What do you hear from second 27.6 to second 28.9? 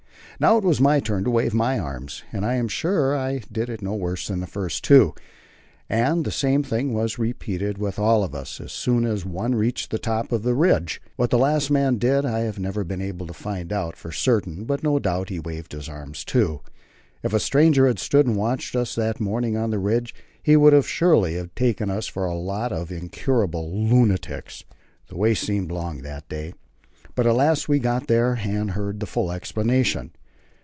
we got there and